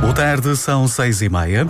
Boa 0.00 0.14
tarde, 0.14 0.56
são 0.56 0.86
seis 0.86 1.20
e 1.22 1.28
meia. 1.28 1.66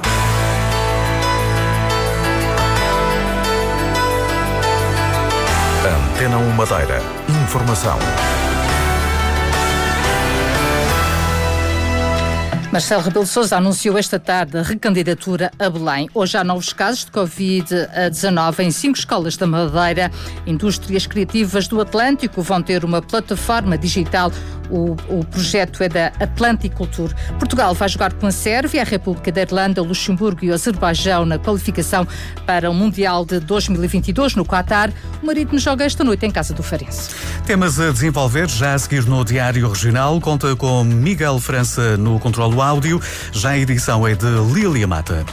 Antena 6.12 6.36
1 6.36 6.50
Madeira. 6.52 7.02
Informação. 7.42 7.98
Marcelo 12.70 13.02
Rebelo 13.02 13.24
de 13.24 13.30
Sousa 13.30 13.56
anunciou 13.56 13.96
esta 13.96 14.18
tarde 14.18 14.58
a 14.58 14.62
recandidatura 14.62 15.50
a 15.58 15.70
Belém. 15.70 16.06
Hoje 16.12 16.36
há 16.36 16.44
novos 16.44 16.70
casos 16.70 17.06
de 17.06 17.10
Covid-19 17.10 18.58
em 18.60 18.70
cinco 18.70 18.98
escolas 18.98 19.38
da 19.38 19.46
Madeira. 19.46 20.10
Indústrias 20.46 21.06
criativas 21.06 21.66
do 21.66 21.80
Atlântico 21.80 22.42
vão 22.42 22.62
ter 22.62 22.84
uma 22.84 23.00
plataforma 23.00 23.78
digital 23.78 24.30
o, 24.70 24.96
o 25.08 25.24
projeto 25.24 25.82
é 25.82 25.88
da 25.88 26.06
Atlanticulture. 26.20 27.14
Portugal 27.38 27.74
vai 27.74 27.88
jogar 27.88 28.12
com 28.12 28.26
a 28.26 28.32
Sérvia, 28.32 28.82
a 28.82 28.84
República 28.84 29.32
da 29.32 29.42
Irlanda, 29.42 29.82
Luxemburgo 29.82 30.44
e 30.44 30.50
o 30.50 30.54
Azerbaijão 30.54 31.24
na 31.24 31.38
qualificação 31.38 32.06
para 32.46 32.70
o 32.70 32.74
Mundial 32.74 33.24
de 33.24 33.40
2022 33.40 34.34
no 34.34 34.44
Qatar. 34.44 34.92
O 35.22 35.26
Marítimo 35.26 35.58
joga 35.58 35.84
esta 35.84 36.04
noite 36.04 36.26
em 36.26 36.30
casa 36.30 36.54
do 36.54 36.62
Farense. 36.62 37.10
Temas 37.46 37.80
a 37.80 37.90
desenvolver 37.90 38.48
já 38.48 38.74
a 38.74 38.78
seguir 38.78 39.04
no 39.06 39.24
Diário 39.24 39.68
Regional. 39.68 40.20
Conta 40.20 40.54
com 40.54 40.84
Miguel 40.84 41.38
França 41.40 41.96
no 41.96 42.18
controle 42.18 42.54
áudio. 42.60 43.00
Já 43.32 43.50
a 43.50 43.58
edição 43.58 44.06
é 44.06 44.14
de 44.14 44.26
Lília 44.52 44.86
Mata. 44.86 45.24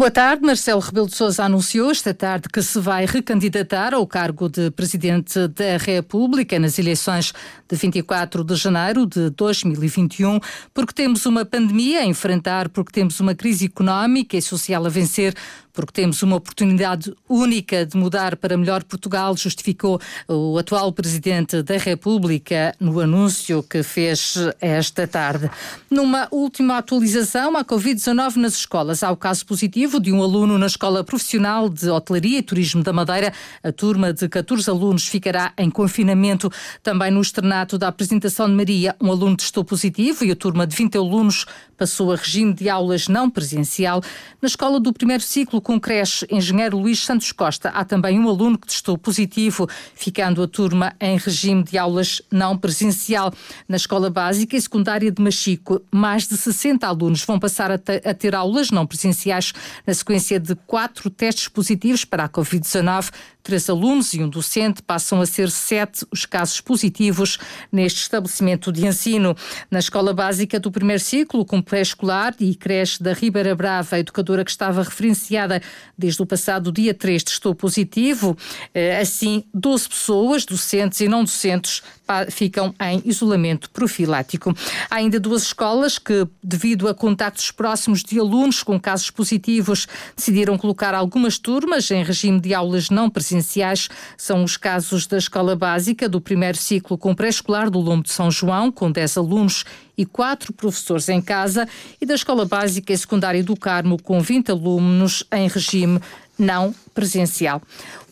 Boa 0.00 0.10
tarde. 0.10 0.42
Marcelo 0.42 0.80
Rebelo 0.80 1.08
de 1.08 1.14
Sousa 1.14 1.44
anunciou 1.44 1.90
esta 1.90 2.14
tarde 2.14 2.48
que 2.50 2.62
se 2.62 2.80
vai 2.80 3.04
recandidatar 3.04 3.92
ao 3.92 4.06
cargo 4.06 4.48
de 4.48 4.70
Presidente 4.70 5.46
da 5.48 5.76
República 5.76 6.58
nas 6.58 6.78
eleições 6.78 7.34
de 7.68 7.76
24 7.76 8.42
de 8.42 8.54
janeiro 8.54 9.04
de 9.04 9.28
2021, 9.28 10.40
porque 10.72 10.94
temos 10.94 11.26
uma 11.26 11.44
pandemia 11.44 12.00
a 12.00 12.06
enfrentar, 12.06 12.70
porque 12.70 12.92
temos 12.92 13.20
uma 13.20 13.34
crise 13.34 13.66
económica 13.66 14.38
e 14.38 14.40
social 14.40 14.86
a 14.86 14.88
vencer, 14.88 15.34
porque 15.80 16.00
temos 16.00 16.22
uma 16.22 16.36
oportunidade 16.36 17.14
única 17.28 17.84
de 17.84 17.96
mudar 17.96 18.36
para 18.36 18.56
melhor 18.56 18.84
Portugal, 18.84 19.36
justificou 19.36 20.00
o 20.28 20.58
atual 20.58 20.92
Presidente 20.92 21.62
da 21.62 21.76
República 21.76 22.74
no 22.78 23.00
anúncio 23.00 23.62
que 23.62 23.82
fez 23.82 24.34
esta 24.60 25.06
tarde. 25.06 25.50
Numa 25.90 26.28
última 26.30 26.78
atualização, 26.78 27.56
a 27.56 27.64
Covid-19 27.64 28.36
nas 28.36 28.54
escolas. 28.54 29.02
Há 29.02 29.10
o 29.10 29.16
caso 29.16 29.44
positivo 29.46 29.98
de 29.98 30.12
um 30.12 30.22
aluno 30.22 30.58
na 30.58 30.66
Escola 30.66 31.02
Profissional 31.02 31.68
de 31.68 31.88
Hotelaria 31.88 32.38
e 32.38 32.42
Turismo 32.42 32.82
da 32.82 32.92
Madeira. 32.92 33.32
A 33.62 33.72
turma 33.72 34.12
de 34.12 34.28
14 34.28 34.68
alunos 34.70 35.06
ficará 35.06 35.52
em 35.58 35.70
confinamento. 35.70 36.50
Também 36.82 37.10
no 37.10 37.20
externato 37.20 37.78
da 37.78 37.88
apresentação 37.88 38.46
de 38.46 38.54
Maria, 38.54 38.94
um 39.00 39.10
aluno 39.10 39.36
testou 39.36 39.64
positivo 39.64 40.24
e 40.24 40.30
a 40.30 40.36
turma 40.36 40.66
de 40.66 40.76
20 40.76 40.98
alunos 40.98 41.46
passou 41.76 42.12
a 42.12 42.16
regime 42.16 42.52
de 42.52 42.68
aulas 42.68 43.08
não 43.08 43.30
presencial. 43.30 44.02
Na 44.42 44.46
escola 44.46 44.78
do 44.78 44.92
primeiro 44.92 45.22
ciclo, 45.22 45.60
com 45.70 45.78
creche 45.78 46.26
Engenheiro 46.28 46.76
Luís 46.76 47.04
Santos 47.04 47.30
Costa, 47.30 47.68
há 47.68 47.84
também 47.84 48.18
um 48.18 48.28
aluno 48.28 48.58
que 48.58 48.66
testou 48.66 48.98
positivo, 48.98 49.68
ficando 49.94 50.42
a 50.42 50.48
turma 50.48 50.92
em 51.00 51.16
regime 51.16 51.62
de 51.62 51.78
aulas 51.78 52.20
não 52.28 52.58
presencial. 52.58 53.32
Na 53.68 53.76
escola 53.76 54.10
básica 54.10 54.56
e 54.56 54.60
secundária 54.60 55.12
de 55.12 55.22
Machico, 55.22 55.80
mais 55.88 56.26
de 56.26 56.36
60 56.36 56.84
alunos 56.84 57.22
vão 57.22 57.38
passar 57.38 57.70
a, 57.70 57.74
a 57.76 58.12
ter 58.12 58.34
aulas 58.34 58.72
não 58.72 58.84
presenciais 58.84 59.52
na 59.86 59.94
sequência 59.94 60.40
de 60.40 60.56
quatro 60.66 61.08
testes 61.08 61.46
positivos 61.46 62.04
para 62.04 62.24
a 62.24 62.28
Covid-19 62.28 63.12
Três 63.42 63.70
alunos 63.70 64.12
e 64.12 64.22
um 64.22 64.28
docente 64.28 64.82
passam 64.82 65.20
a 65.20 65.26
ser 65.26 65.50
sete 65.50 66.06
os 66.12 66.26
casos 66.26 66.60
positivos 66.60 67.38
neste 67.72 68.02
estabelecimento 68.02 68.70
de 68.70 68.86
ensino. 68.86 69.34
Na 69.70 69.78
escola 69.78 70.12
básica 70.12 70.60
do 70.60 70.70
primeiro 70.70 71.02
ciclo, 71.02 71.44
com 71.44 71.62
pré-escolar 71.62 72.34
e 72.38 72.54
creche 72.54 73.02
da 73.02 73.14
Ribeira 73.14 73.54
Brava, 73.54 73.96
a 73.96 73.98
educadora 73.98 74.44
que 74.44 74.50
estava 74.50 74.82
referenciada 74.82 75.49
desde 75.96 76.22
o 76.22 76.26
passado 76.26 76.70
dia 76.70 76.94
3 76.94 77.24
testou 77.24 77.54
positivo. 77.54 78.36
Eh, 78.74 78.98
assim, 79.00 79.44
12 79.52 79.88
pessoas, 79.88 80.44
docentes 80.44 81.00
e 81.00 81.08
não 81.08 81.24
docentes, 81.24 81.82
ficam 82.30 82.74
em 82.80 83.02
isolamento 83.04 83.70
profilático. 83.70 84.54
Há 84.90 84.96
ainda 84.96 85.20
duas 85.20 85.42
escolas 85.42 85.98
que, 85.98 86.26
devido 86.42 86.88
a 86.88 86.94
contactos 86.94 87.50
próximos 87.50 88.02
de 88.02 88.18
alunos 88.18 88.62
com 88.62 88.80
casos 88.80 89.10
positivos, 89.10 89.86
decidiram 90.16 90.58
colocar 90.58 90.94
algumas 90.94 91.38
turmas 91.38 91.90
em 91.90 92.02
regime 92.02 92.40
de 92.40 92.52
aulas 92.52 92.90
não 92.90 93.08
presenciais. 93.08 93.88
São 94.16 94.42
os 94.42 94.56
casos 94.56 95.06
da 95.06 95.18
Escola 95.18 95.54
Básica 95.54 96.08
do 96.08 96.20
primeiro 96.20 96.58
ciclo 96.58 96.98
com 96.98 97.14
pré-escolar 97.14 97.70
do 97.70 97.78
Lombo 97.78 98.04
de 98.04 98.12
São 98.12 98.30
João, 98.30 98.72
com 98.72 98.90
10 98.90 99.16
alunos 99.16 99.64
e 100.00 100.06
quatro 100.06 100.52
professores 100.52 101.10
em 101.10 101.20
casa, 101.20 101.68
e 102.00 102.06
da 102.06 102.14
Escola 102.14 102.46
Básica 102.46 102.90
e 102.90 102.96
Secundária 102.96 103.44
do 103.44 103.54
Carmo, 103.54 104.00
com 104.02 104.18
20 104.18 104.50
alunos 104.50 105.22
em 105.30 105.46
regime 105.46 106.00
não 106.38 106.74
presencial. 106.94 107.60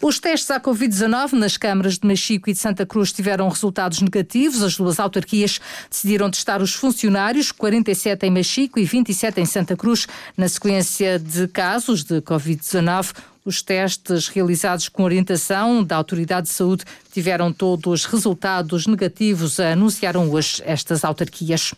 Os 0.02 0.20
testes 0.20 0.50
à 0.50 0.60
Covid-19 0.60 1.32
nas 1.32 1.56
câmaras 1.56 1.98
de 1.98 2.06
Machico 2.06 2.50
e 2.50 2.52
de 2.52 2.58
Santa 2.58 2.84
Cruz 2.84 3.10
tiveram 3.10 3.48
resultados 3.48 4.02
negativos. 4.02 4.62
As 4.62 4.76
duas 4.76 5.00
autarquias 5.00 5.58
decidiram 5.90 6.30
testar 6.30 6.60
os 6.60 6.74
funcionários, 6.74 7.50
47 7.50 8.26
em 8.26 8.30
Machico 8.30 8.78
e 8.78 8.84
27 8.84 9.40
em 9.40 9.46
Santa 9.46 9.74
Cruz, 9.74 10.06
na 10.36 10.46
sequência 10.46 11.18
de 11.18 11.48
casos 11.48 12.04
de 12.04 12.20
Covid-19. 12.20 13.14
Os 13.48 13.62
testes 13.62 14.28
realizados 14.28 14.90
com 14.90 15.02
orientação 15.02 15.82
da 15.82 15.96
Autoridade 15.96 16.48
de 16.48 16.52
Saúde 16.52 16.84
tiveram 17.10 17.50
todos 17.50 18.04
resultados 18.04 18.86
negativos, 18.86 19.58
anunciaram 19.58 20.30
hoje 20.30 20.62
estas 20.66 21.02
autarquias. 21.02 21.72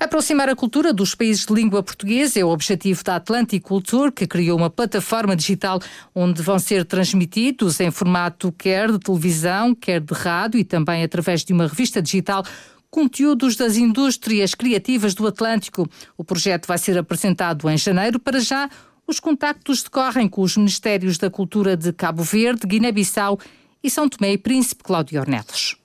Aproximar 0.00 0.48
a 0.48 0.56
cultura 0.56 0.92
dos 0.92 1.14
países 1.14 1.46
de 1.46 1.54
língua 1.54 1.84
portuguesa 1.84 2.40
é 2.40 2.44
o 2.44 2.48
objetivo 2.48 3.04
da 3.04 3.14
Atlantic 3.14 3.62
Culture, 3.62 4.10
que 4.10 4.26
criou 4.26 4.58
uma 4.58 4.68
plataforma 4.68 5.36
digital 5.36 5.80
onde 6.12 6.42
vão 6.42 6.58
ser 6.58 6.84
transmitidos 6.84 7.78
em 7.78 7.92
formato 7.92 8.50
quer 8.50 8.90
de 8.90 8.98
televisão, 8.98 9.72
quer 9.72 10.00
de 10.00 10.14
rádio 10.14 10.58
e 10.58 10.64
também 10.64 11.04
através 11.04 11.44
de 11.44 11.52
uma 11.52 11.68
revista 11.68 12.02
digital 12.02 12.44
conteúdos 12.90 13.54
das 13.54 13.76
indústrias 13.76 14.52
criativas 14.52 15.14
do 15.14 15.28
Atlântico. 15.28 15.88
O 16.18 16.24
projeto 16.24 16.66
vai 16.66 16.78
ser 16.78 16.98
apresentado 16.98 17.70
em 17.70 17.78
janeiro. 17.78 18.18
Para 18.18 18.40
já, 18.40 18.68
os 19.06 19.20
contactos 19.20 19.82
decorrem 19.82 20.28
com 20.28 20.42
os 20.42 20.56
Ministérios 20.56 21.18
da 21.18 21.30
Cultura 21.30 21.76
de 21.76 21.92
Cabo 21.92 22.22
Verde, 22.22 22.66
Guiné-Bissau 22.66 23.38
e 23.82 23.90
São 23.90 24.08
Tomé 24.08 24.32
e 24.32 24.38
Príncipe 24.38 24.82
Cláudio 24.82 25.20
Ornelas. 25.20 25.76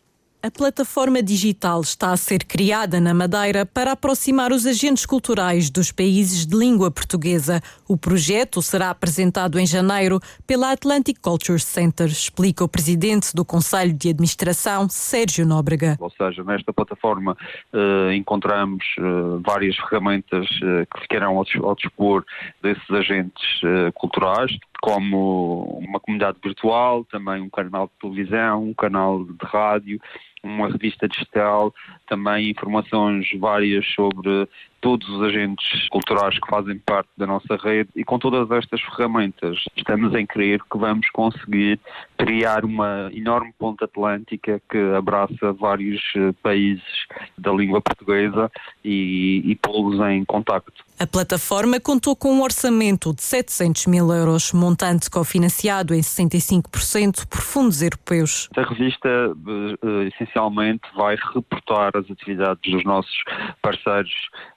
A 0.42 0.50
plataforma 0.50 1.22
digital 1.22 1.82
está 1.82 2.14
a 2.14 2.18
ser 2.18 2.46
criada 2.46 3.02
na 3.02 3.14
Madeira 3.14 3.66
para 3.66 3.92
aproximar 3.92 4.54
os 4.54 4.66
agentes 4.66 5.06
culturais 5.06 5.70
dos 5.70 5.92
países 5.92 6.46
de 6.46 6.56
língua 6.56 6.90
portuguesa. 6.90 7.60
O 7.90 7.98
projeto 7.98 8.62
será 8.62 8.90
apresentado 8.90 9.60
em 9.60 9.68
janeiro 9.68 10.18
pela 10.48 10.72
Atlantic 10.72 11.20
Culture 11.22 11.60
Center, 11.60 12.08
explica 12.08 12.64
o 12.64 12.70
presidente 12.70 13.36
do 13.36 13.44
Conselho 13.44 13.92
de 13.92 14.12
Administração, 14.12 14.88
Sérgio 14.88 15.46
Nóbrega. 15.46 15.98
Ou 16.00 16.10
seja, 16.10 16.42
nesta 16.42 16.72
plataforma 16.72 17.36
eh, 17.74 18.16
encontramos 18.16 18.86
eh, 18.98 19.02
várias 19.46 19.76
ferramentas 19.76 20.48
eh, 20.64 20.86
que 20.86 21.02
ficarão 21.02 21.36
ao, 21.36 21.46
ao 21.68 21.76
dispor 21.76 22.24
desses 22.64 22.90
agentes 22.90 23.44
eh, 23.66 23.92
culturais, 23.94 24.58
como 24.82 25.80
uma 25.88 26.00
comunidade 26.00 26.38
virtual, 26.44 27.06
também 27.06 27.42
um 27.42 27.50
canal 27.50 27.88
de 27.88 27.94
televisão, 28.00 28.64
um 28.64 28.74
canal 28.74 29.24
de 29.24 29.46
rádio 29.46 30.00
uma 30.44 30.70
revista 30.70 31.08
digital, 31.08 31.74
também 32.08 32.50
informações 32.50 33.28
várias 33.38 33.86
sobre 33.94 34.48
todos 34.82 35.08
os 35.10 35.22
agentes 35.24 35.90
culturais 35.90 36.40
que 36.40 36.50
fazem 36.50 36.78
parte 36.80 37.10
da 37.18 37.28
nossa 37.28 37.58
rede 37.58 37.90
e 37.96 38.04
com 38.06 38.18
todas 38.18 38.50
estas 38.52 38.80
ferramentas 38.82 39.66
estamos 39.76 40.16
em 40.16 40.26
crer 40.26 40.62
que 40.72 40.78
vamos 40.78 41.10
conseguir 41.10 41.78
criar 42.18 42.64
uma 42.64 43.10
enorme 43.14 43.54
ponte 43.60 43.84
atlântica 43.84 44.62
que 44.70 44.78
abraça 44.98 45.52
vários 45.52 46.02
eh, 46.16 46.32
países 46.42 47.08
da 47.38 47.52
língua 47.52 47.82
portuguesa 47.82 48.50
e, 48.84 49.42
e 49.44 49.56
pô-los 49.56 50.00
em 50.08 50.24
contacto. 50.24 50.89
A 51.02 51.08
plataforma 51.08 51.80
contou 51.80 52.14
com 52.14 52.34
um 52.34 52.42
orçamento 52.42 53.14
de 53.16 53.22
700 53.22 53.86
mil 53.86 54.12
euros, 54.12 54.52
montante 54.52 55.10
cofinanciado 55.10 55.94
em 55.96 56.02
65% 56.02 57.26
por 57.26 57.40
fundos 57.40 57.82
europeus. 57.82 58.50
A 58.58 58.64
revista, 58.64 59.08
eh, 59.08 60.10
essencialmente 60.14 60.82
vai 60.98 61.16
reportar 61.34 61.96
as 61.96 62.12
atividades 62.12 62.70
dos 62.70 62.84
nossos 62.84 63.16
parceiros 63.62 64.12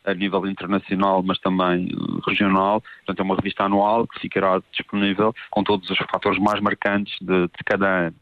a 0.04 0.14
nível 0.14 0.46
internacional, 0.46 1.22
mas 1.22 1.38
também 1.38 1.86
uh, 1.94 2.20
regional. 2.26 2.82
Portanto, 2.98 3.20
é 3.20 3.22
uma 3.22 3.36
revista 3.36 3.64
anual 3.64 4.06
que 4.06 4.20
ficará 4.20 4.60
disponível 4.70 5.34
com 5.50 5.62
todos 5.62 5.88
os 5.90 5.98
fatores 5.98 6.38
mais 6.38 6.60
marcantes 6.60 7.14
de, 7.20 7.42
de 7.42 7.64
cada 7.64 8.06
ano. 8.06 8.16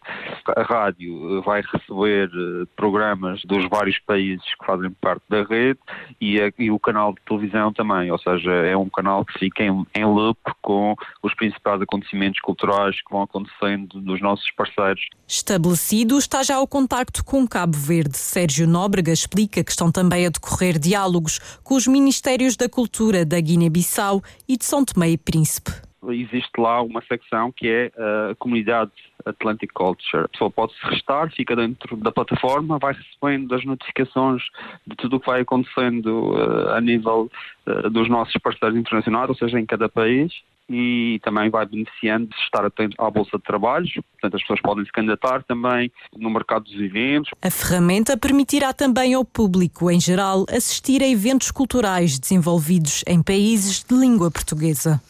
A 0.56 0.62
rádio 0.62 1.43
vai 1.43 1.62
receber 1.62 2.29
uh, 2.29 2.67
programas 2.77 3.43
dos 3.44 3.69
vários 3.69 3.99
países 4.00 4.44
que 4.59 4.67
fazem 4.67 4.91
parte 5.00 5.23
da 5.29 5.43
rede 5.43 5.79
e, 6.21 6.41
a, 6.41 6.53
e 6.59 6.71
o 6.71 6.79
canal 6.79 7.12
de 7.12 7.21
televisão 7.27 7.73
também, 7.73 8.11
ou 8.11 8.19
seja, 8.19 8.50
é 8.50 8.76
um 8.76 8.88
canal 8.88 9.25
que 9.25 9.38
fica 9.38 9.62
em, 9.62 9.87
em 9.94 10.05
loop 10.05 10.38
com 10.61 10.94
os 11.23 11.35
principais 11.35 11.81
acontecimentos 11.81 12.41
culturais 12.41 12.97
que 12.97 13.11
vão 13.11 13.23
acontecendo 13.23 14.00
dos 14.00 14.21
nossos 14.21 14.50
parceiros. 14.53 15.03
Estabelecido 15.26 16.19
está 16.19 16.43
já 16.43 16.61
o 16.61 16.67
contacto 16.67 17.25
com 17.25 17.47
Cabo 17.47 17.76
Verde. 17.76 18.17
Sérgio 18.17 18.67
Nóbrega 18.67 19.12
explica 19.12 19.62
que 19.62 19.71
estão 19.71 19.91
também 19.91 20.26
a 20.26 20.31
decorrer 20.31 20.79
diálogos 20.79 21.38
com 21.70 21.76
os 21.76 21.87
Ministérios 21.87 22.56
da 22.56 22.69
Cultura 22.69 23.25
da 23.25 23.40
Guiné-Bissau 23.40 24.20
e 24.49 24.56
de 24.56 24.64
São 24.64 24.84
Tomé 24.84 25.11
e 25.11 25.17
Príncipe 25.17 25.70
existe 26.08 26.50
lá 26.58 26.82
uma 26.82 27.02
secção 27.02 27.52
que 27.52 27.69
é 27.69 27.93
a 28.31 28.34
comunidade 28.37 28.90
Atlantic 29.25 29.70
Culture. 29.72 30.25
A 30.25 30.28
pessoa 30.28 30.50
pode 30.50 30.72
se 30.72 30.87
restar, 30.87 31.31
fica 31.31 31.55
dentro 31.55 31.96
da 31.99 32.11
plataforma, 32.11 32.78
vai 32.78 32.94
recebendo 32.94 33.55
as 33.55 33.64
notificações 33.64 34.43
de 34.87 34.96
tudo 34.96 35.17
o 35.17 35.20
que 35.20 35.26
vai 35.26 35.43
acontecendo 35.43 36.32
uh, 36.32 36.70
a 36.70 36.81
nível 36.81 37.31
uh, 37.67 37.90
dos 37.90 38.08
nossos 38.08 38.34
parceiros 38.43 38.78
internacionais, 38.78 39.28
ou 39.28 39.37
seja, 39.37 39.61
em 39.61 39.66
cada 39.66 39.88
país, 39.88 40.32
e 40.70 41.20
também 41.25 41.50
vai 41.50 41.67
beneficiando 41.67 42.28
de 42.28 42.37
estar 42.37 42.64
atento 42.64 42.94
à 43.02 43.11
Bolsa 43.11 43.37
de 43.37 43.43
Trabalhos, 43.43 43.93
portanto 43.93 44.37
as 44.37 44.40
pessoas 44.43 44.61
podem 44.61 44.84
se 44.84 44.93
candidatar 44.93 45.43
também 45.43 45.90
no 46.17 46.31
mercado 46.31 46.64
dos 46.64 46.81
eventos. 46.81 47.31
A 47.43 47.50
ferramenta 47.50 48.17
permitirá 48.17 48.72
também 48.72 49.12
ao 49.14 49.25
público, 49.25 49.90
em 49.90 50.00
geral, 50.00 50.46
assistir 50.49 51.02
a 51.02 51.08
eventos 51.08 51.50
culturais 51.50 52.20
desenvolvidos 52.20 53.02
em 53.06 53.20
países 53.20 53.82
de 53.82 53.94
língua 53.96 54.31
portuguesa. 54.31 55.02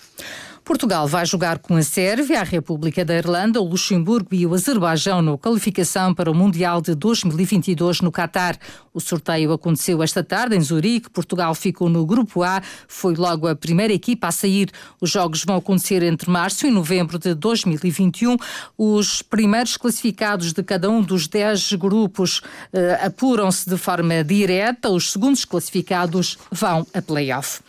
Portugal 0.70 1.05
vai 1.08 1.26
jogar 1.26 1.58
com 1.58 1.75
a 1.75 1.82
Sérvia, 1.82 2.38
a 2.40 2.44
República 2.44 3.05
da 3.05 3.17
Irlanda, 3.17 3.61
o 3.61 3.64
Luxemburgo 3.64 4.32
e 4.32 4.46
o 4.46 4.55
Azerbaijão 4.55 5.20
na 5.20 5.37
qualificação 5.37 6.14
para 6.14 6.31
o 6.31 6.34
Mundial 6.34 6.81
de 6.81 6.94
2022 6.94 8.00
no 8.00 8.12
Catar. 8.12 8.56
O 8.94 9.00
sorteio 9.00 9.52
aconteceu 9.52 10.00
esta 10.00 10.22
tarde 10.22 10.56
em 10.56 10.61
Zurique. 10.61 11.11
Portugal 11.11 11.56
ficou 11.56 11.88
no 11.88 12.06
Grupo 12.06 12.44
A, 12.44 12.62
foi 12.87 13.17
logo 13.17 13.49
a 13.49 13.56
primeira 13.56 13.93
equipa 13.93 14.28
a 14.28 14.31
sair. 14.32 14.70
Os 15.00 15.11
jogos 15.11 15.44
vão 15.44 15.56
acontecer 15.56 16.05
entre 16.05 16.31
março 16.31 16.64
e 16.69 16.70
novembro 16.70 17.19
de 17.19 17.34
2021. 17.34 18.37
Os 18.78 19.23
primeiros 19.23 19.76
classificados 19.76 20.52
de 20.52 20.62
cada 20.62 20.88
um 20.88 21.02
dos 21.02 21.26
dez 21.26 21.73
grupos 21.73 22.43
eh, 22.73 23.00
apuram-se 23.02 23.69
de 23.69 23.76
forma 23.76 24.23
direta. 24.23 24.88
Os 24.88 25.11
segundos 25.11 25.44
classificados 25.44 26.38
vão 26.52 26.87
a 26.94 27.02
play-off. 27.02 27.61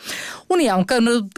União, 0.53 0.85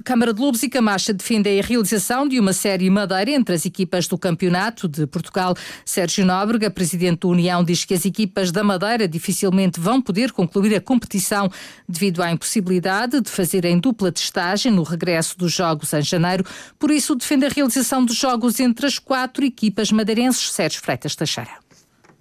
Câmara 0.03 0.33
de 0.33 0.41
Lobos 0.41 0.63
e 0.63 0.69
Camacha 0.69 1.13
defendem 1.13 1.59
a 1.59 1.63
realização 1.63 2.27
de 2.27 2.39
uma 2.39 2.51
série 2.51 2.89
Madeira 2.89 3.29
entre 3.29 3.53
as 3.53 3.63
equipas 3.63 4.07
do 4.07 4.17
Campeonato 4.17 4.87
de 4.87 5.05
Portugal. 5.05 5.55
Sérgio 5.85 6.25
Nóbrega, 6.25 6.71
presidente 6.71 7.19
da 7.19 7.27
União, 7.27 7.63
diz 7.63 7.85
que 7.85 7.93
as 7.93 8.05
equipas 8.05 8.51
da 8.51 8.63
Madeira 8.63 9.07
dificilmente 9.07 9.79
vão 9.79 10.01
poder 10.01 10.31
concluir 10.31 10.75
a 10.75 10.81
competição 10.81 11.47
devido 11.87 12.23
à 12.23 12.31
impossibilidade 12.31 13.21
de 13.21 13.29
fazerem 13.29 13.79
dupla 13.79 14.11
testagem 14.11 14.71
no 14.71 14.81
regresso 14.81 15.37
dos 15.37 15.53
Jogos 15.53 15.93
em 15.93 16.01
janeiro. 16.01 16.43
Por 16.79 16.89
isso, 16.89 17.15
defende 17.15 17.45
a 17.45 17.49
realização 17.49 18.03
dos 18.03 18.15
Jogos 18.15 18.59
entre 18.59 18.87
as 18.87 18.97
quatro 18.97 19.45
equipas 19.45 19.91
madeirenses. 19.91 20.51
Sérgio 20.51 20.81
Freitas 20.81 21.15
Teixeira. 21.15 21.62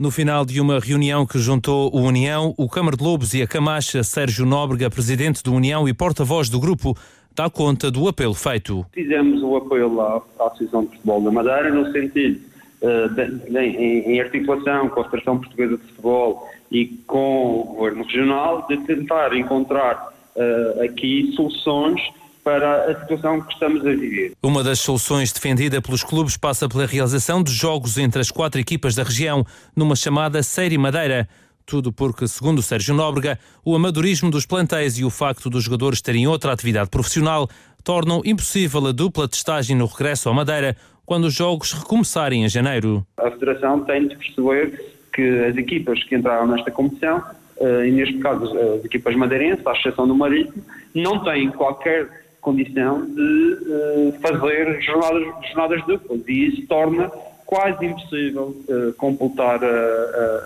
No 0.02 0.10
final 0.10 0.44
de 0.44 0.60
uma 0.60 0.80
reunião 0.80 1.24
que 1.24 1.38
juntou 1.38 1.88
o 1.94 2.00
União, 2.00 2.52
o 2.58 2.68
Câmara 2.68 2.96
de 2.96 3.04
Lobos 3.04 3.34
e 3.34 3.42
a 3.42 3.46
Camacha, 3.46 4.02
Sérgio 4.02 4.44
Nóbrega, 4.44 4.90
presidente 4.90 5.44
do 5.44 5.54
União 5.54 5.88
e 5.88 5.94
porta-voz 5.94 6.48
do 6.48 6.58
grupo, 6.58 6.96
dá 7.36 7.48
conta 7.48 7.88
do 7.88 8.08
apelo 8.08 8.34
feito. 8.34 8.84
Fizemos 8.92 9.40
o 9.44 9.54
apelo 9.54 10.00
à, 10.00 10.20
Associação 10.40 10.86
de 10.86 10.88
Futebol 10.88 11.22
da 11.22 11.30
Madeira 11.30 11.70
no 11.72 11.92
sentido 11.92 12.40
uh, 12.82 13.56
em, 13.56 14.14
em, 14.14 14.20
articulação 14.20 14.88
com 14.88 15.02
a 15.02 15.04
Federação 15.04 15.38
Portuguesa 15.38 15.76
de 15.76 15.84
Futebol 15.84 16.50
e 16.72 16.86
com 17.06 17.60
o 17.60 17.74
Governo 17.76 18.02
Regional 18.02 18.66
de 18.66 18.78
tentar 18.78 19.32
encontrar 19.36 20.12
uh, 20.34 20.82
aqui 20.82 21.30
soluções 21.36 22.00
para 22.44 22.90
a 22.90 23.00
situação 23.00 23.40
que 23.40 23.52
estamos 23.52 23.86
a 23.86 23.90
viver. 23.90 24.32
Uma 24.42 24.64
das 24.64 24.80
soluções 24.80 25.32
defendida 25.32 25.80
pelos 25.80 26.02
clubes 26.02 26.36
passa 26.36 26.68
pela 26.68 26.86
realização 26.86 27.42
de 27.42 27.52
jogos 27.52 27.98
entre 27.98 28.20
as 28.20 28.30
quatro 28.30 28.60
equipas 28.60 28.94
da 28.94 29.02
região, 29.02 29.44
numa 29.76 29.94
chamada 29.94 30.42
Série 30.42 30.76
Madeira. 30.76 31.28
Tudo 31.64 31.92
porque, 31.92 32.26
segundo 32.26 32.60
Sérgio 32.60 32.94
Nóbrega, 32.94 33.38
o 33.64 33.76
amadorismo 33.76 34.30
dos 34.30 34.44
plantéis 34.44 34.98
e 34.98 35.04
o 35.04 35.10
facto 35.10 35.48
dos 35.48 35.62
jogadores 35.64 36.02
terem 36.02 36.26
outra 36.26 36.52
atividade 36.52 36.90
profissional 36.90 37.48
tornam 37.84 38.20
impossível 38.24 38.86
a 38.86 38.92
dupla 38.92 39.28
testagem 39.28 39.76
no 39.76 39.86
regresso 39.86 40.28
à 40.28 40.34
Madeira 40.34 40.76
quando 41.04 41.24
os 41.24 41.34
jogos 41.34 41.72
recomeçarem 41.72 42.44
em 42.44 42.48
janeiro. 42.48 43.06
A 43.16 43.30
Federação 43.30 43.84
tem 43.84 44.08
de 44.08 44.16
perceber 44.16 44.92
que 45.12 45.22
as 45.44 45.56
equipas 45.56 46.02
que 46.04 46.16
entraram 46.16 46.46
nesta 46.46 46.70
competição, 46.70 47.22
eh, 47.60 47.88
e 47.88 47.90
neste 47.92 48.18
caso 48.18 48.44
as 48.44 48.84
equipas 48.84 49.14
madeirenses, 49.14 49.66
à 49.66 49.72
exceção 49.72 50.06
do 50.08 50.14
Marítimo, 50.14 50.64
não 50.94 51.22
têm 51.22 51.50
qualquer 51.50 52.21
condição 52.42 53.06
de 53.06 53.58
uh, 53.62 54.14
fazer 54.20 54.82
jornadas, 54.82 55.22
jornadas 55.46 55.86
duplas. 55.86 56.20
E 56.28 56.48
isso 56.48 56.66
torna 56.66 57.10
quase 57.46 57.86
impossível 57.86 58.56
uh, 58.68 58.92
completar 58.94 59.62
a, 59.64 59.68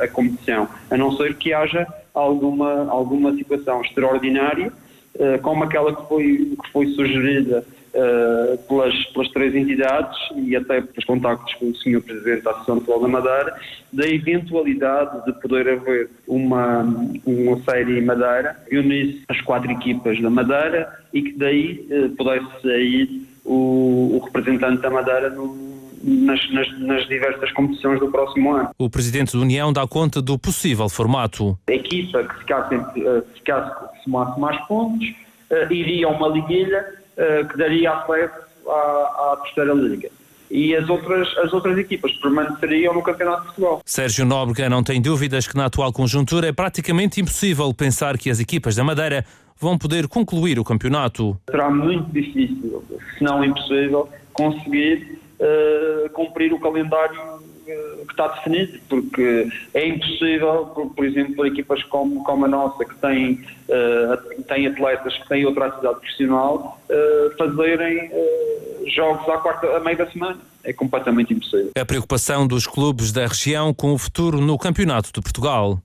a, 0.01 0.05
a, 0.05 0.09
competição, 0.09 0.69
a 0.91 0.97
não 0.97 1.17
ser 1.17 1.35
que 1.37 1.53
haja 1.53 1.87
alguma, 2.13 2.89
alguma 2.91 3.35
situação 3.35 3.81
extraordinária, 3.81 4.73
uh, 5.15 5.41
como 5.41 5.65
aquela 5.65 5.97
que 5.97 6.07
foi, 6.07 6.57
que 6.63 6.71
foi 6.71 6.87
sugerida 6.89 7.65
uh, 7.97 8.59
pelas, 8.69 8.95
pelas 9.07 9.29
três 9.31 9.55
entidades 9.55 10.17
e 10.37 10.55
até 10.55 10.81
pelos 10.81 11.05
contactos 11.05 11.55
com 11.55 11.71
o 11.71 11.75
Sr. 11.75 12.01
Presidente 12.03 12.43
da 12.43 12.51
Associação 12.51 12.75
de 12.77 12.81
Futebol 12.85 13.03
da 13.03 13.09
Madeira, 13.09 13.57
da 13.93 14.07
eventualidade 14.07 15.25
de 15.25 15.33
poder 15.41 15.69
haver 15.69 16.11
uma, 16.29 16.83
uma 17.25 17.61
série 17.65 18.01
Madeira 18.01 18.57
que 18.69 18.77
unisse 18.79 19.23
as 19.29 19.41
quatro 19.41 19.71
equipas 19.71 20.21
da 20.21 20.31
Madeira 20.31 20.93
e 21.13 21.23
que 21.23 21.33
daí 21.33 21.87
uh, 21.91 22.11
pudesse 22.11 22.47
sair 22.63 23.27
o, 23.45 24.17
o 24.17 24.25
representante 24.25 24.83
da 24.83 24.91
Madeira 24.91 25.31
no, 25.31 25.67
nas, 26.03 26.51
nas, 26.53 26.81
nas, 26.81 27.09
diversas 27.09 27.51
competições 27.53 27.99
do 28.01 28.11
próximo 28.11 28.53
ano. 28.53 28.71
O 28.79 28.91
Presidente 28.91 29.33
da 29.33 29.39
União 29.39 29.73
dá 29.73 29.87
conta 29.87 30.21
do 30.21 30.39
possível 30.39 30.89
formato. 30.89 31.59
A 31.69 31.73
equipa 31.73 32.23
que 32.25 32.39
ficasse, 32.41 32.75
uh, 32.75 33.25
ficasse, 33.35 34.03
somasse 34.05 34.39
mais 34.39 34.61
pontos 34.67 35.09
uh, 35.51 35.73
iria 35.73 36.07
a 36.07 36.11
uma 36.11 36.29
liguilha 36.29 36.79
eh, 36.79 37.06
que 37.17 37.57
daria 37.57 37.93
acesso 37.93 38.35
à, 38.69 39.33
à 39.33 39.41
terceira 39.43 39.73
liga 39.73 40.11
e 40.51 40.77
as 40.77 40.89
outras, 40.89 41.37
as 41.39 41.53
outras 41.53 41.77
equipas 41.79 42.13
permaneceriam 42.13 42.95
no 42.95 43.03
Campeonato 43.03 43.43
de 43.43 43.49
Futebol. 43.49 43.83
Sérgio 43.85 44.25
Nóbrega 44.25 44.69
não 44.69 44.83
tem 44.83 45.01
dúvidas 45.01 45.47
que 45.47 45.57
na 45.57 45.67
atual 45.67 45.93
conjuntura 45.93 46.49
é 46.49 46.53
praticamente 46.53 47.21
impossível 47.21 47.73
pensar 47.75 48.17
que 48.17 48.31
as 48.31 48.41
equipas 48.41 48.77
da 48.77 48.85
Madeira 48.85 49.25
vão 49.59 49.79
poder 49.79 50.07
concluir 50.07 50.59
o 50.59 50.65
campeonato. 50.65 51.39
Será 51.51 51.71
muito 51.71 52.13
difícil, 52.13 52.85
se 53.17 53.25
não 53.25 53.45
impossível, 53.45 54.09
conseguir 54.33 55.19
uh, 55.41 56.11
cumprir 56.11 56.53
o 56.53 56.61
calendário 56.61 57.19
que 57.67 58.11
está 58.11 58.29
definido, 58.29 58.79
porque 58.89 59.49
é 59.75 59.89
impossível, 59.89 60.67
por, 60.75 60.95
por 60.95 61.05
exemplo, 61.05 61.35
por 61.35 61.47
equipas 61.47 61.83
como, 61.85 62.23
como 62.25 62.45
a 62.45 62.49
nossa, 62.49 62.85
que 62.85 62.95
têm, 62.97 63.45
uh, 63.69 64.43
têm 64.45 64.69
atletas 64.69 65.17
que 65.19 65.29
têm 65.29 65.45
outra 65.45 65.67
atividade 65.67 66.01
profissional, 66.01 66.81
uh, 66.89 67.37
fazerem 67.37 68.11
uh, 68.13 68.91
jogos 68.91 69.29
à 69.29 69.39
quarta, 69.39 69.77
a 69.77 69.81
meio 69.81 69.99
da 69.99 70.11
semana. 70.11 70.39
É 70.65 70.73
completamente 70.73 71.33
impossível. 71.33 71.71
A 71.79 71.85
preocupação 71.85 72.45
dos 72.45 72.67
clubes 72.67 73.13
da 73.13 73.27
região 73.27 73.73
com 73.73 73.93
o 73.93 73.99
futuro 73.99 74.41
no 74.41 74.59
Campeonato 74.59 75.13
de 75.13 75.21
Portugal. 75.21 75.81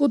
O 0.00 0.08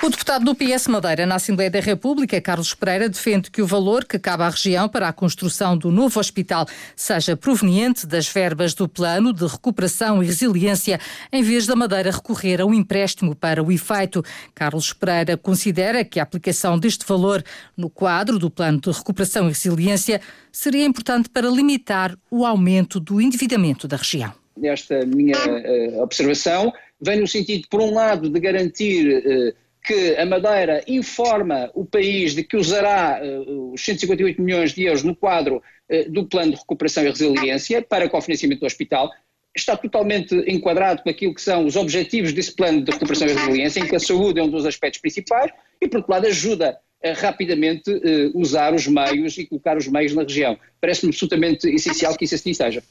o 0.00 0.08
deputado 0.08 0.44
do 0.44 0.54
PS 0.54 0.86
Madeira 0.86 1.26
na 1.26 1.34
Assembleia 1.34 1.70
da 1.70 1.80
República, 1.80 2.40
Carlos 2.40 2.72
Pereira, 2.72 3.08
defende 3.08 3.50
que 3.50 3.60
o 3.60 3.66
valor 3.66 4.04
que 4.04 4.18
cabe 4.18 4.44
à 4.44 4.48
região 4.48 4.88
para 4.88 5.08
a 5.08 5.12
construção 5.12 5.76
do 5.76 5.90
novo 5.90 6.20
hospital 6.20 6.66
seja 6.94 7.36
proveniente 7.36 8.06
das 8.06 8.28
verbas 8.28 8.74
do 8.74 8.88
Plano 8.88 9.32
de 9.32 9.44
Recuperação 9.44 10.22
e 10.22 10.26
Resiliência, 10.26 11.00
em 11.32 11.42
vez 11.42 11.66
da 11.66 11.74
Madeira 11.74 12.12
recorrer 12.12 12.60
a 12.60 12.64
um 12.64 12.72
empréstimo 12.72 13.34
para 13.34 13.62
o 13.62 13.72
efeito. 13.72 14.22
Carlos 14.54 14.92
Pereira 14.92 15.36
considera 15.36 16.04
que 16.04 16.20
a 16.20 16.22
aplicação 16.22 16.78
deste 16.78 17.04
valor 17.04 17.42
no 17.76 17.90
quadro 17.90 18.38
do 18.38 18.50
Plano 18.50 18.80
de 18.80 18.90
Recuperação 18.90 19.46
e 19.46 19.48
Resiliência 19.48 20.20
seria 20.52 20.84
importante 20.84 21.28
para 21.28 21.48
limitar 21.48 22.16
o 22.30 22.46
aumento 22.46 23.00
do 23.00 23.20
endividamento 23.20 23.88
da 23.88 23.96
região. 23.96 24.32
Esta 24.62 25.04
minha 25.04 25.36
uh, 25.36 26.02
observação 26.02 26.72
vem 27.00 27.20
no 27.20 27.26
sentido, 27.26 27.66
por 27.68 27.80
um 27.80 27.92
lado, 27.92 28.30
de 28.30 28.38
garantir. 28.38 29.24
Uh, 29.26 29.67
que 29.88 30.14
a 30.16 30.26
Madeira 30.26 30.84
informa 30.86 31.70
o 31.72 31.82
país 31.82 32.34
de 32.34 32.44
que 32.44 32.58
usará 32.58 33.22
uh, 33.22 33.72
os 33.72 33.82
158 33.82 34.42
milhões 34.42 34.74
de 34.74 34.84
euros 34.84 35.02
no 35.02 35.16
quadro 35.16 35.62
uh, 35.90 36.12
do 36.12 36.28
Plano 36.28 36.52
de 36.52 36.58
Recuperação 36.58 37.02
e 37.04 37.08
Resiliência 37.08 37.80
para 37.80 38.06
cofinanciamento 38.06 38.60
do 38.60 38.66
hospital, 38.66 39.10
está 39.56 39.78
totalmente 39.78 40.34
enquadrado 40.46 41.02
com 41.02 41.08
aquilo 41.08 41.34
que 41.34 41.40
são 41.40 41.64
os 41.64 41.74
objetivos 41.74 42.34
desse 42.34 42.54
plano 42.54 42.84
de 42.84 42.92
recuperação 42.92 43.26
e 43.26 43.32
resiliência, 43.32 43.80
em 43.80 43.86
que 43.86 43.96
a 43.96 44.00
saúde 44.00 44.38
é 44.38 44.42
um 44.42 44.50
dos 44.50 44.66
aspectos 44.66 45.00
principais 45.00 45.50
e, 45.80 45.88
por 45.88 45.96
outro 45.96 46.12
lado, 46.12 46.26
ajuda 46.26 46.78
rapidamente 47.20 47.90
uh, 47.90 48.30
usar 48.34 48.74
os 48.74 48.86
meios 48.86 49.38
e 49.38 49.46
colocar 49.46 49.76
os 49.76 49.86
meios 49.86 50.14
na 50.14 50.22
região. 50.22 50.58
Parece-me 50.80 51.10
absolutamente 51.10 51.68
essencial 51.68 52.16
que 52.16 52.24
isso 52.24 52.36
assim 52.36 52.54
seja. 52.54 52.82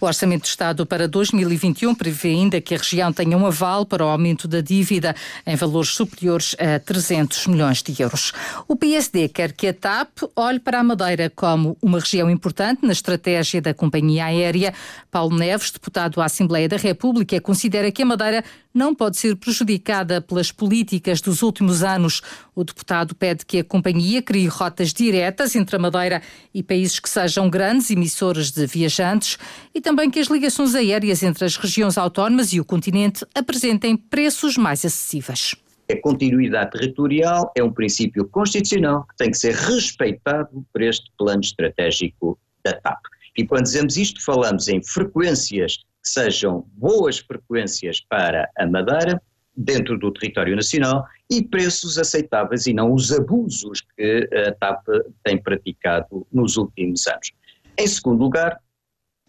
O 0.00 0.06
Orçamento 0.06 0.42
do 0.42 0.46
Estado 0.46 0.84
para 0.84 1.06
2021 1.06 1.94
prevê 1.94 2.30
ainda 2.30 2.60
que 2.60 2.74
a 2.74 2.78
região 2.78 3.12
tenha 3.12 3.36
um 3.36 3.46
aval 3.46 3.86
para 3.86 4.04
o 4.04 4.08
aumento 4.08 4.48
da 4.48 4.60
dívida 4.60 5.14
em 5.46 5.54
valores 5.54 5.90
superiores 5.90 6.56
a 6.58 6.80
300 6.80 7.46
milhões 7.46 7.82
de 7.82 8.00
euros. 8.02 8.32
O 8.66 8.74
PSD 8.74 9.28
quer 9.28 9.52
que 9.52 9.68
a 9.68 9.74
TAP 9.74 10.22
olhe 10.34 10.58
para 10.58 10.80
a 10.80 10.84
Madeira 10.84 11.30
como 11.34 11.76
uma 11.80 12.00
região 12.00 12.28
importante 12.28 12.84
na 12.84 12.92
estratégia 12.92 13.60
da 13.60 13.72
companhia 13.72 14.26
aérea. 14.26 14.74
Paulo 15.10 15.36
Neves, 15.36 15.70
deputado 15.70 16.20
à 16.20 16.24
Assembleia 16.24 16.68
da 16.68 16.76
República, 16.76 17.40
considera 17.40 17.92
que 17.92 18.02
a 18.02 18.06
Madeira 18.06 18.44
não 18.78 18.94
pode 18.94 19.16
ser 19.16 19.34
prejudicada 19.34 20.20
pelas 20.20 20.52
políticas 20.52 21.20
dos 21.20 21.42
últimos 21.42 21.82
anos. 21.82 22.22
O 22.54 22.62
deputado 22.62 23.14
pede 23.14 23.44
que 23.44 23.58
a 23.58 23.64
companhia 23.64 24.22
crie 24.22 24.46
rotas 24.46 24.92
diretas 24.92 25.56
entre 25.56 25.74
a 25.74 25.78
Madeira 25.80 26.22
e 26.54 26.62
países 26.62 27.00
que 27.00 27.10
sejam 27.10 27.50
grandes 27.50 27.90
emissores 27.90 28.52
de 28.52 28.64
viajantes 28.66 29.36
e 29.74 29.80
também 29.80 30.08
que 30.08 30.20
as 30.20 30.28
ligações 30.28 30.76
aéreas 30.76 31.24
entre 31.24 31.44
as 31.44 31.56
regiões 31.56 31.98
autónomas 31.98 32.52
e 32.52 32.60
o 32.60 32.64
continente 32.64 33.26
apresentem 33.34 33.96
preços 33.96 34.56
mais 34.56 34.84
acessíveis. 34.84 35.56
A 35.90 36.00
continuidade 36.00 36.70
territorial 36.70 37.50
é 37.56 37.64
um 37.64 37.72
princípio 37.72 38.28
constitucional 38.28 39.06
que 39.08 39.16
tem 39.16 39.30
que 39.30 39.38
ser 39.38 39.54
respeitado 39.54 40.64
por 40.72 40.82
este 40.82 41.10
plano 41.18 41.40
estratégico 41.40 42.38
da 42.64 42.74
TAP. 42.74 43.00
E 43.36 43.44
quando 43.44 43.64
dizemos 43.64 43.96
isto, 43.96 44.22
falamos 44.22 44.68
em 44.68 44.82
frequências 44.82 45.78
que 46.08 46.12
sejam 46.12 46.66
boas 46.72 47.18
frequências 47.18 48.00
para 48.08 48.48
a 48.56 48.66
Madeira, 48.66 49.20
dentro 49.54 49.98
do 49.98 50.12
território 50.12 50.56
nacional, 50.56 51.04
e 51.30 51.42
preços 51.42 51.98
aceitáveis 51.98 52.66
e 52.66 52.72
não 52.72 52.94
os 52.94 53.12
abusos 53.12 53.82
que 53.96 54.28
a 54.46 54.52
TAP 54.52 54.86
tem 55.24 55.36
praticado 55.36 56.26
nos 56.32 56.56
últimos 56.56 57.06
anos. 57.06 57.32
Em 57.76 57.86
segundo 57.86 58.20
lugar, 58.20 58.58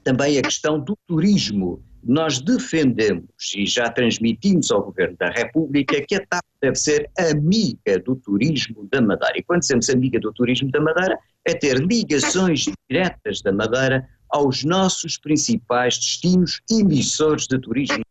também 0.03 0.37
a 0.37 0.41
questão 0.41 0.79
do 0.79 0.97
turismo. 1.07 1.83
Nós 2.01 2.39
defendemos 2.39 3.53
e 3.53 3.65
já 3.65 3.89
transmitimos 3.89 4.71
ao 4.71 4.83
Governo 4.83 5.17
da 5.17 5.29
República 5.31 6.01
que 6.07 6.15
a 6.15 6.25
TAP 6.25 6.45
deve 6.61 6.75
ser 6.75 7.09
amiga 7.17 7.99
do 7.99 8.15
turismo 8.15 8.87
da 8.89 9.01
Madeira. 9.01 9.37
E 9.37 9.43
quando 9.43 9.61
dizemos 9.61 9.89
amiga 9.89 10.17
do 10.19 10.31
turismo 10.31 10.71
da 10.71 10.79
Madeira, 10.79 11.19
é 11.45 11.53
ter 11.53 11.77
ligações 11.77 12.65
diretas 12.89 13.41
da 13.41 13.51
Madeira 13.51 14.07
aos 14.29 14.63
nossos 14.63 15.17
principais 15.17 15.97
destinos 15.97 16.61
emissores 16.69 17.47
de 17.47 17.59
turismo 17.59 18.03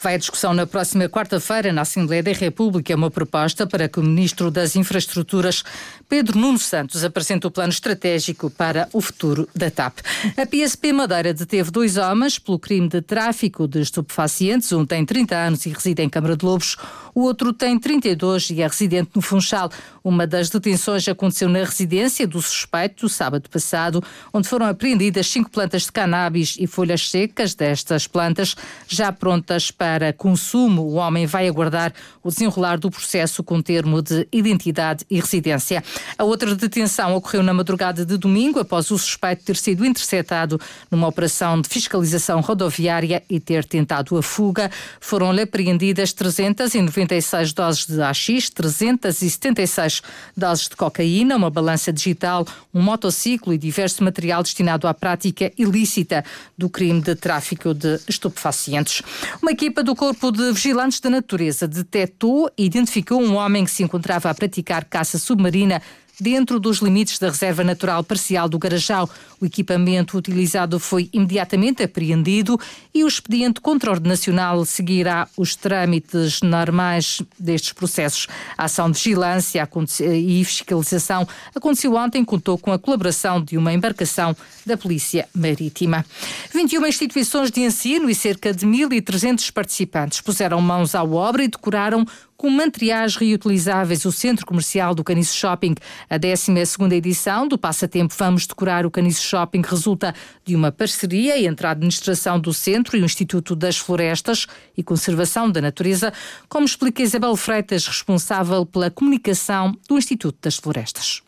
Vai 0.00 0.14
à 0.14 0.18
discussão 0.18 0.54
na 0.54 0.66
próxima 0.66 1.08
quarta-feira 1.08 1.72
na 1.72 1.82
Assembleia 1.82 2.22
da 2.22 2.32
República 2.32 2.94
uma 2.94 3.10
proposta 3.10 3.66
para 3.66 3.88
que 3.88 4.00
o 4.00 4.02
Ministro 4.02 4.50
das 4.50 4.76
Infraestruturas, 4.76 5.62
Pedro 6.08 6.38
Nuno 6.38 6.58
Santos, 6.58 7.04
apresente 7.04 7.46
o 7.46 7.50
plano 7.50 7.70
estratégico 7.70 8.50
para 8.50 8.88
o 8.92 9.00
futuro 9.00 9.48
da 9.54 9.70
TAP. 9.70 9.98
A 10.36 10.46
PSP 10.46 10.92
Madeira 10.92 11.34
deteve 11.34 11.70
dois 11.70 11.96
homens 11.96 12.38
pelo 12.38 12.58
crime 12.58 12.88
de 12.88 13.02
tráfico 13.02 13.68
de 13.68 13.80
estupefacientes. 13.80 14.72
Um 14.72 14.86
tem 14.86 15.04
30 15.04 15.36
anos 15.36 15.66
e 15.66 15.70
reside 15.70 16.02
em 16.02 16.08
Câmara 16.08 16.36
de 16.36 16.44
Lobos. 16.44 16.76
O 17.14 17.22
outro 17.22 17.52
tem 17.52 17.78
32 17.78 18.50
e 18.50 18.62
é 18.62 18.66
residente 18.66 19.10
no 19.14 19.22
Funchal. 19.22 19.70
Uma 20.02 20.26
das 20.26 20.48
detenções 20.48 21.06
aconteceu 21.08 21.48
na 21.48 21.58
residência 21.64 22.26
do 22.26 22.40
suspeito, 22.40 23.08
sábado 23.08 23.48
passado, 23.50 24.02
onde 24.32 24.48
foram 24.48 24.66
apreendidas 24.66 25.26
cinco 25.26 25.50
plantas 25.50 25.82
de 25.82 25.92
cannabis 25.92 26.56
e 26.58 26.66
folhas 26.66 27.10
secas 27.10 27.54
destas 27.54 28.06
plantas, 28.06 28.54
já 28.88 29.12
prontas 29.12 29.70
para 29.70 30.12
consumo. 30.12 30.82
O 30.82 30.94
homem 30.94 31.26
vai 31.26 31.48
aguardar 31.48 31.92
o 32.22 32.30
desenrolar 32.30 32.78
do 32.78 32.90
processo 32.90 33.42
com 33.42 33.60
termo 33.60 34.00
de 34.00 34.26
identidade 34.32 35.04
e 35.10 35.20
residência. 35.20 35.82
A 36.16 36.24
outra 36.24 36.54
detenção 36.54 37.14
ocorreu 37.14 37.42
na 37.42 37.52
madrugada 37.52 38.04
de 38.04 38.16
domingo, 38.16 38.60
após 38.60 38.90
o 38.90 38.98
suspeito 38.98 39.44
ter 39.44 39.56
sido 39.56 39.84
interceptado 39.84 40.60
numa 40.90 41.08
operação 41.08 41.60
de 41.60 41.68
fiscalização 41.68 42.40
rodoviária 42.40 43.22
e 43.28 43.38
ter 43.38 43.64
tentado 43.64 44.16
a 44.16 44.22
fuga. 44.22 44.70
Foram-lhe 45.00 45.42
apreendidas 45.42 46.12
390 46.12 47.09
96 47.10 47.52
doses 47.52 47.86
de 47.86 48.00
AX, 48.00 48.50
376 48.50 50.02
doses 50.36 50.68
de 50.68 50.76
cocaína, 50.76 51.36
uma 51.36 51.50
balança 51.50 51.92
digital, 51.92 52.46
um 52.72 52.80
motociclo 52.80 53.52
e 53.52 53.58
diverso 53.58 54.04
material 54.04 54.42
destinado 54.42 54.86
à 54.86 54.94
prática 54.94 55.50
ilícita 55.58 56.24
do 56.56 56.70
crime 56.70 57.00
de 57.00 57.16
tráfico 57.16 57.74
de 57.74 57.98
estupefacientes. 58.08 59.02
Uma 59.42 59.50
equipa 59.50 59.82
do 59.82 59.96
Corpo 59.96 60.30
de 60.30 60.52
Vigilantes 60.52 61.00
da 61.00 61.10
Natureza 61.10 61.66
detectou 61.66 62.50
e 62.56 62.64
identificou 62.64 63.20
um 63.20 63.34
homem 63.34 63.64
que 63.64 63.70
se 63.70 63.82
encontrava 63.82 64.30
a 64.30 64.34
praticar 64.34 64.84
caça 64.84 65.18
submarina 65.18 65.82
dentro 66.20 66.60
dos 66.60 66.78
limites 66.78 67.18
da 67.18 67.28
Reserva 67.28 67.64
Natural 67.64 68.04
Parcial 68.04 68.48
do 68.48 68.58
Garajal. 68.58 69.08
O 69.40 69.46
equipamento 69.46 70.18
utilizado 70.18 70.78
foi 70.78 71.08
imediatamente 71.12 71.82
apreendido 71.82 72.60
e 72.94 73.02
o 73.02 73.08
expediente 73.08 73.60
contraordenacional 73.60 74.64
seguirá 74.64 75.26
os 75.36 75.56
trâmites 75.56 76.42
normais 76.42 77.22
destes 77.38 77.72
processos. 77.72 78.26
A 78.56 78.64
ação 78.64 78.90
de 78.90 78.98
vigilância 78.98 79.68
e 80.00 80.44
fiscalização 80.44 81.26
aconteceu 81.54 81.94
ontem, 81.94 82.24
contou 82.24 82.58
com 82.58 82.72
a 82.72 82.78
colaboração 82.78 83.42
de 83.42 83.56
uma 83.56 83.72
embarcação 83.72 84.36
da 84.66 84.76
Polícia 84.76 85.28
Marítima. 85.34 86.04
21 86.52 86.86
instituições 86.86 87.50
de 87.50 87.60
ensino 87.62 88.10
e 88.10 88.14
cerca 88.14 88.52
de 88.52 88.66
1.300 88.66 89.50
participantes 89.52 90.20
puseram 90.20 90.60
mãos 90.60 90.94
à 90.94 91.02
obra 91.02 91.42
e 91.42 91.48
decoraram 91.48 92.06
com 92.40 92.48
materiais 92.48 93.16
reutilizáveis 93.16 94.06
o 94.06 94.10
Centro 94.10 94.46
Comercial 94.46 94.94
do 94.94 95.04
Caniço 95.04 95.36
Shopping. 95.36 95.74
A 96.08 96.16
12 96.16 96.50
edição 96.96 97.46
do 97.46 97.58
Passatempo 97.58 98.14
Vamos 98.18 98.46
Decorar 98.46 98.86
o 98.86 98.90
Caniço 98.90 99.28
Shopping 99.28 99.60
resulta 99.60 100.14
de 100.42 100.56
uma 100.56 100.72
parceria 100.72 101.38
entre 101.38 101.66
a 101.66 101.72
administração 101.72 102.40
do 102.40 102.54
centro 102.54 102.96
e 102.96 103.02
o 103.02 103.04
Instituto 103.04 103.54
das 103.54 103.76
Florestas 103.76 104.46
e 104.74 104.82
Conservação 104.82 105.52
da 105.52 105.60
Natureza, 105.60 106.14
como 106.48 106.64
explica 106.64 107.02
Isabel 107.02 107.36
Freitas, 107.36 107.86
responsável 107.86 108.64
pela 108.64 108.90
comunicação 108.90 109.76
do 109.86 109.98
Instituto 109.98 110.38
das 110.40 110.56
Florestas 110.56 111.22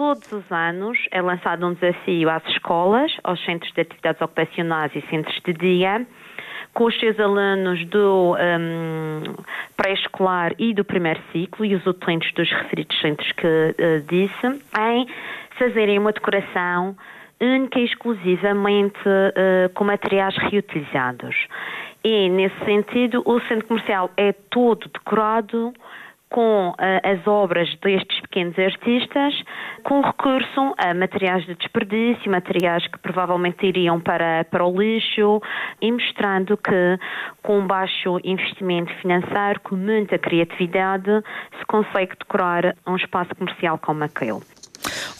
todos 0.00 0.32
os 0.32 0.50
anos 0.50 0.96
é 1.10 1.20
lançado 1.20 1.66
um 1.66 1.74
desafio 1.74 2.30
às 2.30 2.42
escolas, 2.46 3.12
aos 3.22 3.38
centros 3.44 3.70
de 3.74 3.82
atividades 3.82 4.22
ocupacionais 4.22 4.90
e 4.96 5.02
centros 5.10 5.38
de 5.44 5.52
dia, 5.52 6.06
com 6.72 6.84
os 6.84 6.98
seus 6.98 7.18
alunos 7.18 7.84
do 7.86 8.36
um, 8.36 9.34
pré-escolar 9.76 10.52
e 10.58 10.74
do 10.74 10.84
primeiro 10.84 11.20
ciclo 11.32 11.64
e 11.64 11.74
os 11.74 11.86
utentes 11.86 12.32
dos 12.34 12.50
referidos 12.50 13.00
centros 13.00 13.32
que 13.32 13.46
uh, 13.46 14.00
disse, 14.08 14.46
em 14.78 15.06
fazerem 15.58 15.98
uma 15.98 16.12
decoração 16.12 16.96
única 17.40 17.78
e 17.80 17.84
exclusivamente 17.84 18.98
uh, 19.06 19.68
com 19.74 19.84
materiais 19.84 20.36
reutilizados. 20.36 21.34
E, 22.04 22.28
nesse 22.28 22.58
sentido, 22.64 23.22
o 23.26 23.40
centro 23.40 23.66
comercial 23.66 24.10
é 24.16 24.32
todo 24.32 24.88
decorado 24.88 25.72
com 26.30 26.70
uh, 26.70 26.74
as 27.02 27.26
obras 27.26 27.68
destes 27.82 28.20
pequenos 28.20 28.56
artistas, 28.58 29.34
com 29.82 30.00
recurso 30.00 30.74
a 30.78 30.94
materiais 30.94 31.44
de 31.44 31.54
desperdício, 31.56 32.30
materiais 32.30 32.86
que 32.86 32.98
provavelmente 32.98 33.66
iriam 33.66 34.00
para, 34.00 34.44
para 34.44 34.64
o 34.64 34.80
lixo, 34.80 35.42
e 35.82 35.90
mostrando 35.90 36.56
que 36.56 36.98
com 37.42 37.66
baixo 37.66 38.18
investimento 38.22 38.92
financeiro, 39.00 39.60
com 39.60 39.76
muita 39.76 40.18
criatividade, 40.18 41.10
se 41.58 41.66
consegue 41.66 42.16
decorar 42.16 42.76
um 42.86 42.96
espaço 42.96 43.34
comercial 43.34 43.78
como 43.78 44.04
aquele. 44.04 44.40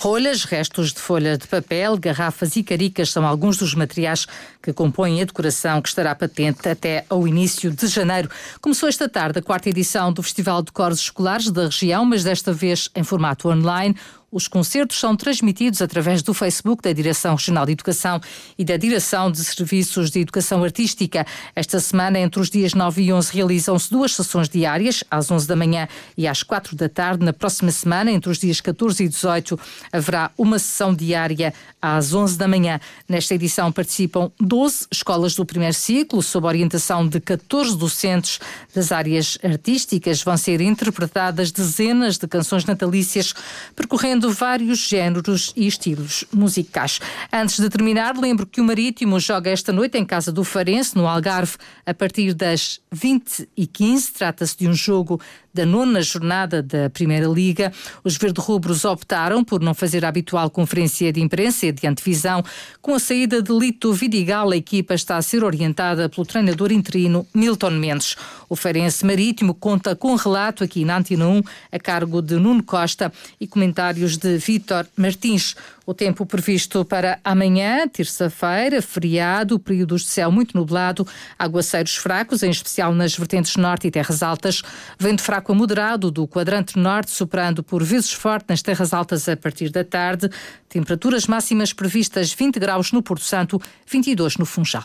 Rolhas, 0.02 0.45
restos 0.45 0.95
de 0.95 0.99
folha 0.99 1.37
de 1.37 1.47
papel, 1.47 1.95
garrafas 1.99 2.57
e 2.57 2.62
caricas 2.62 3.11
são 3.11 3.26
alguns 3.26 3.59
dos 3.59 3.75
materiais 3.75 4.26
que 4.62 4.73
compõem 4.73 5.21
a 5.21 5.26
decoração 5.26 5.83
que 5.83 5.90
estará 5.90 6.14
patente 6.14 6.66
até 6.66 7.04
ao 7.11 7.28
início 7.28 7.71
de 7.71 7.87
janeiro. 7.87 8.30
Começou 8.62 8.88
esta 8.88 9.11
tarde 9.11 9.40
a 9.40 9.42
quarta 9.42 9.69
edição 9.69 10.11
do 10.11 10.23
Festival 10.23 10.62
de 10.62 10.73
Cores 10.73 11.00
Escolares 11.00 11.50
da 11.50 11.64
região, 11.64 12.07
mas 12.07 12.25
desta 12.25 12.50
vez 12.50 12.88
em 12.97 13.04
formato 13.04 13.50
online. 13.50 13.95
Os 14.33 14.47
concertos 14.47 15.00
são 15.00 15.16
transmitidos 15.16 15.83
através 15.83 16.23
do 16.23 16.33
Facebook 16.33 16.85
da 16.85 16.92
Direção 16.92 17.35
Regional 17.35 17.66
de 17.66 17.73
Educação 17.73 18.21
e 18.57 18.64
da 18.64 18.76
Direção 18.76 19.28
de 19.28 19.42
Serviços 19.45 20.09
de 20.09 20.21
Educação 20.21 20.62
Artística. 20.62 21.26
Esta 21.52 21.80
semana, 21.80 22.16
entre 22.21 22.40
os 22.40 22.49
dias 22.49 22.73
9 22.73 23.02
e 23.02 23.12
11, 23.12 23.33
realizam-se 23.33 23.90
duas 23.90 24.14
sessões 24.14 24.49
diárias, 24.49 25.02
às 25.11 25.28
11 25.33 25.49
da 25.49 25.57
manhã 25.57 25.88
e 26.16 26.28
às 26.28 26.45
4 26.45 26.76
da 26.76 26.88
tarde. 26.88 27.25
Na 27.25 27.33
próxima 27.33 27.73
semana, 27.73 28.12
entre 28.12 28.30
os 28.30 28.38
dias 28.38 28.61
14 28.61 29.02
e 29.02 29.09
18, 29.09 29.59
haverá 29.92 30.30
uma 30.37 30.59
sessão 30.59 30.94
diária 30.94 31.52
às 31.80 32.12
11 32.12 32.37
da 32.37 32.47
manhã. 32.47 32.80
Nesta 33.09 33.35
edição 33.35 33.73
participam 33.73 34.30
12 34.38 34.87
escolas 34.90 35.35
do 35.35 35.44
primeiro 35.44 35.75
ciclo, 35.75 36.23
sob 36.23 36.47
orientação 36.47 37.06
de 37.06 37.20
14 37.20 37.76
docentes 37.76 38.38
das 38.75 38.92
áreas 38.92 39.38
artísticas. 39.42 40.23
Vão 40.23 40.37
ser 40.37 40.61
interpretadas 40.61 41.50
dezenas 41.50 42.18
de 42.18 42.26
canções 42.26 42.64
natalícias, 42.64 43.35
percorrendo 43.75 44.32
vários 44.32 44.78
géneros 44.78 45.52
e 45.56 45.66
estilos 45.66 46.25
musicais. 46.32 47.00
Antes 47.32 47.59
de 47.59 47.68
terminar, 47.68 48.16
lembro 48.16 48.47
que 48.47 48.61
o 48.61 48.64
Marítimo 48.64 49.18
joga 49.18 49.50
esta 49.50 49.73
noite 49.73 49.99
em 49.99 50.04
casa 50.04 50.30
do 50.30 50.44
Farense, 50.44 50.97
no 50.97 51.06
Algarve, 51.06 51.56
a 51.85 51.94
partir 51.94 52.35
das 52.35 52.80
20h15. 52.94 54.12
Trata-se 54.12 54.56
de 54.56 54.68
um 54.68 54.75
jogo 54.75 55.20
da 55.52 55.66
nona 55.66 56.02
jornada 56.02 56.62
da 56.62 56.88
Primeira 56.90 57.26
Liga. 57.26 57.73
Os 58.04 58.16
verde-rubros 58.16 58.85
optaram 58.85 59.42
por 59.42 59.61
não 59.61 59.75
fazer 59.75 60.04
a 60.04 60.09
habitual 60.09 60.50
conferência 60.50 61.12
de 61.12 61.21
imprensa 61.21 61.66
e 61.66 61.73
de 61.73 61.87
antevisão. 61.87 62.45
Com 62.80 62.95
a 62.95 62.99
saída 62.99 63.42
de 63.42 63.52
Lito 63.52 63.92
Vidigal, 63.92 64.50
a 64.50 64.57
equipa 64.57 64.95
está 64.95 65.16
a 65.16 65.23
ser 65.23 65.45
orientada 65.45 66.09
pelo 66.09 66.26
treinador 66.26 66.73
interino 66.73 67.26
Milton 67.35 67.71
Mendes. 67.71 68.16
O 68.49 68.57
Feirense 68.57 69.07
Marítimo 69.07 69.54
conta 69.54 69.95
com 69.95 70.14
relato 70.14 70.64
aqui 70.64 70.85
na 70.85 70.99
Antena 70.99 71.26
1, 71.26 71.42
a 71.73 71.78
cargo 71.78 72.21
de 72.21 72.35
Nuno 72.35 72.62
Costa 72.62 73.12
e 73.40 73.47
comentários 73.47 74.16
de 74.16 74.38
Vítor 74.38 74.87
Martins. 74.97 75.54
O 75.87 75.95
tempo 75.95 76.25
previsto 76.25 76.85
para 76.85 77.19
amanhã, 77.25 77.88
terça-feira, 77.88 78.80
feriado, 78.80 79.59
períodos 79.59 80.02
de 80.02 80.09
céu 80.09 80.30
muito 80.30 80.57
nublado, 80.57 81.04
aguaceiros 81.37 81.97
fracos, 81.97 82.45
em 82.45 82.50
especial 82.50 82.95
nas 82.95 83.16
vertentes 83.16 83.57
norte 83.57 83.88
e 83.88 83.90
terras 83.90 84.23
altas, 84.23 84.62
vento 84.99 85.23
fraco 85.23 85.39
a 85.49 85.54
moderado 85.54 86.11
do 86.11 86.26
quadrante 86.26 86.78
norte, 86.78 87.11
superando 87.11 87.62
por 87.62 87.82
vezes 87.82 88.12
forte 88.12 88.47
nas 88.49 88.62
terras 88.62 88.92
altas 88.92 89.28
a 89.28 89.37
partir 89.37 89.70
da 89.70 89.85
tarde, 89.85 90.28
temperaturas 90.68 91.26
máximas 91.26 91.73
previstas 91.73 92.32
20 92.32 92.59
graus 92.59 92.92
no 92.92 93.02
Porto 93.02 93.25
Santo, 93.25 93.61
22 93.87 94.37
no 94.37 94.44
Funchal. 94.44 94.85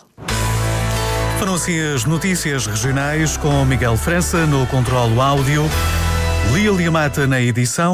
Foram 1.37 1.55
assim 1.55 1.79
as 1.93 2.05
notícias 2.05 2.65
regionais 2.65 3.37
com 3.37 3.65
Miguel 3.65 3.97
França 3.97 4.47
no 4.47 4.65
controlo 4.67 5.21
áudio, 5.21 5.63
Lília 6.53 6.89
Mata 6.89 7.27
na 7.27 7.41
edição. 7.41 7.93